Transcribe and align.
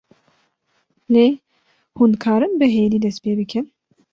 lê 1.13 1.27
hûn 1.97 2.11
karin 2.23 2.53
bi 2.59 2.67
hêdî 2.75 2.99
dest 3.03 3.19
pê 3.23 3.31
bikin 3.39 3.65